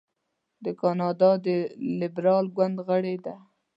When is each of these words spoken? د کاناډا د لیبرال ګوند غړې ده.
د 0.63 0.65
کاناډا 0.81 1.31
د 1.45 1.47
لیبرال 1.99 2.45
ګوند 2.55 2.77
غړې 2.87 3.15
ده. 3.25 3.35